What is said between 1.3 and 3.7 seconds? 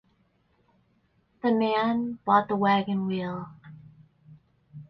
The man, bought the wagon wheel.